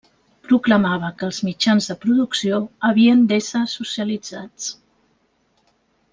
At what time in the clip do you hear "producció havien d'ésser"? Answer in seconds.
2.05-3.63